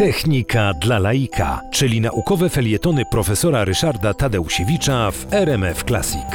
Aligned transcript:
Technika 0.00 0.74
dla 0.74 0.98
laika, 0.98 1.60
czyli 1.72 2.00
naukowe 2.00 2.48
felietony 2.48 3.02
profesora 3.10 3.64
Ryszarda 3.64 4.14
Tadeusiewicza 4.14 5.10
w 5.10 5.32
RMF 5.34 5.84
Classic. 5.84 6.26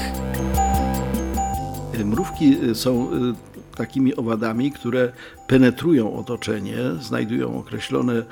Mrówki 2.06 2.58
są 2.74 3.14
y, 3.14 3.34
takimi 3.76 4.16
owadami, 4.16 4.72
które 4.72 5.12
penetrują 5.48 6.16
otoczenie, 6.16 6.78
znajdują 7.02 7.60
określone 7.60 8.14
y, 8.14 8.24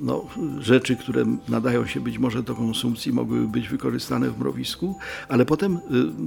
no, 0.00 0.26
rzeczy, 0.58 0.96
które 0.96 1.24
nadają 1.48 1.86
się 1.86 2.00
być 2.00 2.18
może 2.18 2.42
do 2.42 2.54
konsumpcji, 2.54 3.12
mogłyby 3.12 3.48
być 3.48 3.68
wykorzystane 3.68 4.30
w 4.30 4.38
mrowisku, 4.38 4.98
ale 5.28 5.46
potem 5.46 5.78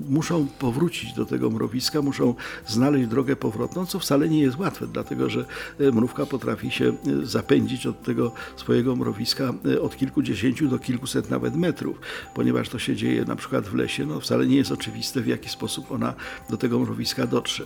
muszą 0.10 0.48
powrócić 0.60 1.14
do 1.14 1.26
tego 1.26 1.50
mrowiska, 1.50 2.02
muszą 2.02 2.36
znaleźć 2.68 3.08
drogę 3.08 3.36
powrotną, 3.36 3.86
co 3.86 4.00
wcale 4.00 4.30
nie 4.30 4.40
jest 4.40 4.60
łatwe, 4.60 4.88
dlatego 4.88 5.30
że 5.30 5.46
mrówka 5.80 6.26
potrafi 6.26 6.72
się 6.72 6.94
zapędzić 7.24 7.88
od 7.88 8.04
tego 8.04 8.32
swojego 8.56 8.96
mrowiska 8.96 9.54
od 9.82 9.98
kilkudziesięciu 9.98 10.68
do 10.68 10.80
kilkuset 10.80 11.30
nawet 11.30 11.56
metrów, 11.56 12.00
ponieważ 12.36 12.70
to 12.70 12.80
się 12.80 12.96
dzieje 12.96 13.26
na 13.26 13.36
przykład 13.36 13.66
w 13.66 13.76
lesie, 13.76 14.06
no 14.06 14.20
wcale 14.20 14.48
nie 14.48 14.56
jest 14.56 14.72
oczywiste 14.72 15.22
w 15.22 15.28
jaki 15.28 15.50
sposób 15.50 15.92
ona 15.92 16.14
do 16.50 16.58
tego 16.58 16.80
mrowiska 16.80 17.28
dotrze. 17.28 17.64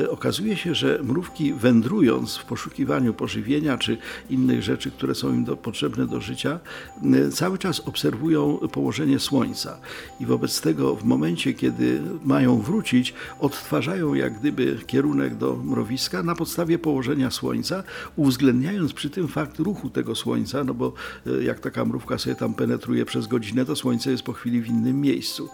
E, 0.00 0.10
okazuje 0.10 0.56
się, 0.56 0.74
że 0.74 0.98
mrówki 1.02 1.52
wędrując 1.52 2.36
w 2.36 2.44
poszukiwaniu 2.44 3.14
pożywienia 3.14 3.78
czy 3.78 3.98
innych 4.30 4.62
rzeczy, 4.62 4.90
które 4.90 5.14
są 5.14 5.34
im 5.34 5.44
do, 5.44 5.56
potrzebne 5.56 6.06
do 6.06 6.20
życia, 6.20 6.60
e, 7.02 7.30
cały 7.30 7.58
czas 7.58 7.80
obserwują 7.80 8.58
położenie 8.72 9.18
słońca 9.18 9.78
i 10.20 10.26
wobec 10.26 10.60
tego 10.60 10.96
w 10.96 11.04
momencie, 11.04 11.54
kiedy 11.54 12.00
mają 12.24 12.60
wrócić, 12.60 13.14
odtwarzają 13.40 14.14
jak 14.14 14.38
gdyby 14.38 14.78
kierunek 14.86 15.34
do 15.34 15.56
mrowiska 15.56 16.22
na 16.22 16.34
podstawie 16.34 16.78
położenia 16.78 17.30
słońca, 17.30 17.82
uwzględniając 18.16 18.92
przy 18.92 19.10
tym 19.10 19.28
fakt 19.28 19.58
ruchu 19.58 19.90
tego 19.90 20.14
słońca, 20.14 20.64
no 20.64 20.74
bo 20.74 20.92
e, 21.26 21.42
jak 21.42 21.60
taka 21.60 21.84
mrówka 21.84 22.18
sobie 22.18 22.36
tam 22.36 22.54
penetruje 22.54 23.04
przez 23.04 23.26
godzinę, 23.26 23.64
to 23.64 23.76
słońce 23.76 24.10
jest 24.10 24.22
po 24.22 24.32
chwili 24.32 24.60
w 24.60 24.66
innym 24.66 25.00
miejscu. 25.00 25.48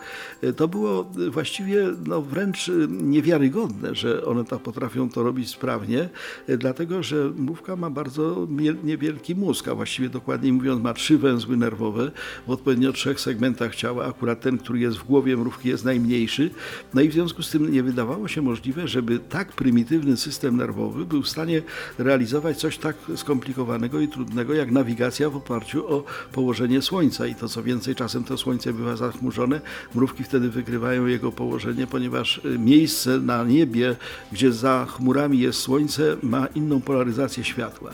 To 0.57 0.69
było 0.69 1.11
właściwie 1.31 1.87
no, 2.07 2.23
wręcz 2.23 2.71
niewiarygodne, 2.89 3.95
że 3.95 4.25
one 4.33 4.45
tak 4.45 4.59
potrafią 4.59 5.11
to 5.11 5.23
robić 5.23 5.49
sprawnie, 5.49 6.09
e, 6.49 6.59
dlatego 6.59 7.03
że 7.03 7.31
mrówka 7.37 7.77
ma 7.77 7.91
bardzo 7.91 8.47
niewielki 8.85 9.35
mózg, 9.35 9.69
a 9.69 9.75
właściwie 9.75 10.09
dokładniej 10.09 10.53
mówiąc 10.53 10.83
ma 10.83 10.95
trzy 10.95 11.19
węzły 11.19 11.57
nerwowe 11.57 12.11
w 12.47 12.51
odpowiednio 12.51 12.93
trzech 12.93 13.21
segmentach 13.21 13.75
ciała. 13.75 14.07
Akurat 14.07 14.41
ten, 14.41 14.59
który 14.59 14.79
jest 14.79 14.99
w 14.99 15.05
głowie 15.05 15.37
mrówki 15.37 15.69
jest 15.69 15.85
najmniejszy. 15.85 16.51
No 16.95 17.01
i 17.01 17.09
w 17.09 17.13
związku 17.13 17.43
z 17.43 17.51
tym 17.51 17.73
nie 17.73 17.83
wydawało 17.83 18.29
się 18.29 18.43
możliwe, 18.43 18.89
żeby 18.89 19.19
tak 19.19 19.53
prymitywny 19.53 20.17
system 20.17 20.57
nerwowy 20.57 21.05
był 21.05 21.23
w 21.23 21.29
stanie 21.29 21.63
realizować 21.99 22.57
coś 22.57 22.79
tak 22.79 22.97
skomplikowanego 23.17 24.01
i 24.01 24.09
trudnego 24.09 24.55
jak 24.55 24.71
nawigacja 24.71 25.31
w 25.31 25.37
oparciu 25.37 25.87
o 25.89 26.05
położenie 26.33 26.83
Słońca. 26.83 27.27
I 27.27 27.35
to 27.35 27.49
co 27.49 27.63
więcej, 27.63 27.95
czasem 27.95 28.25
to 28.25 28.39
Słońce 28.39 28.73
bywa 28.73 28.97
zachmurzone, 28.97 29.61
mrówki 29.95 30.25
wtedy 30.25 30.51
wygrywają 30.51 31.07
jego 31.07 31.33
położenie, 31.33 31.87
ponieważ 31.87 32.41
e, 32.45 32.59
miejsce 32.59 33.19
na 33.19 33.45
niebie, 33.45 33.97
gdzie 34.33 34.53
za 34.53 34.87
chmurami 34.89 35.39
jest 35.39 35.61
Słońce, 35.61 36.17
ma 36.23 36.47
inną 36.47 36.81
polaryzację 36.81 37.45
światła. 37.45 37.91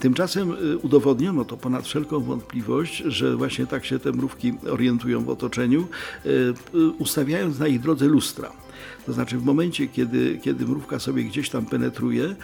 Tymczasem 0.00 0.50
y, 0.50 0.78
udowodniono 0.78 1.44
to 1.44 1.56
ponad 1.56 1.84
wszelką 1.84 2.20
wątpliwość, 2.20 2.96
że 3.06 3.36
właśnie 3.36 3.66
tak 3.66 3.84
się 3.84 3.98
te 3.98 4.12
mrówki 4.12 4.54
orientują 4.70 5.24
w 5.24 5.28
otoczeniu, 5.28 5.86
y, 6.26 6.28
y, 6.28 6.54
ustawiając 6.98 7.58
na 7.58 7.66
ich 7.66 7.80
drodze 7.80 8.06
lustra. 8.06 8.52
To 9.06 9.12
znaczy 9.12 9.38
w 9.38 9.44
momencie, 9.44 9.88
kiedy, 9.88 10.38
kiedy 10.42 10.66
mrówka 10.66 10.98
sobie 10.98 11.24
gdzieś 11.24 11.50
tam 11.50 11.66
penetruje, 11.66 12.24
y, 12.24 12.36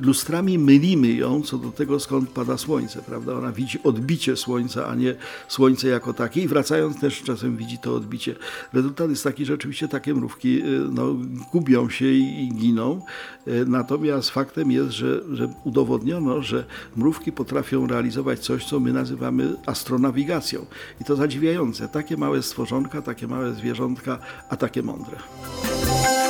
lustrami 0.00 0.58
mylimy 0.58 1.08
ją 1.12 1.42
co 1.42 1.58
do 1.58 1.70
tego, 1.70 2.00
skąd 2.00 2.30
pada 2.30 2.58
słońce, 2.58 3.02
prawda? 3.02 3.34
Ona 3.34 3.52
widzi 3.52 3.82
odbicie 3.82 4.36
słońca, 4.36 4.86
a 4.86 4.94
nie 4.94 5.14
słońce 5.48 5.88
jako 5.88 6.12
takie 6.12 6.42
i 6.42 6.48
wracając 6.48 7.00
też 7.00 7.22
czasem 7.22 7.56
widzi 7.56 7.78
to 7.78 7.94
odbicie. 7.94 8.34
Rezultat 8.72 9.10
jest 9.10 9.24
taki, 9.24 9.44
że 9.44 9.54
oczywiście 9.54 9.88
takie 9.88 10.14
mrówki 10.14 10.62
y, 10.62 10.80
no, 10.90 11.16
gubią 11.52 11.88
się 11.88 12.06
i, 12.06 12.48
giną, 12.54 13.00
y, 13.48 13.64
natomiast 13.66 14.30
faktem 14.30 14.70
jest, 14.70 14.90
że, 14.90 15.20
że 15.32 15.54
udowodniono, 15.64 16.42
że 16.42 16.64
mrówki 16.96 17.32
potrafią 17.32 17.86
realizować 17.86 18.40
coś, 18.40 18.64
co 18.66 18.80
my 18.80 18.92
nazywamy 18.92 19.56
astronawigacją. 19.66 20.66
I 21.00 21.04
to 21.04 21.16
zadziwiające. 21.16 21.88
Takie 21.88 22.16
małe 22.16 22.42
stworzonka, 22.42 23.02
takie 23.02 23.26
małe 23.26 23.54
zwierzątka, 23.54 24.18
a 24.48 24.56
takie 24.56 24.82
mądre. 24.82 25.16
Bye. 25.82 26.23